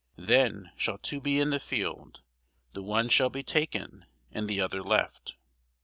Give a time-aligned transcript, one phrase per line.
[0.17, 2.23] Then shall two be in the field;
[2.73, 5.35] the one shall be taken, and the other left.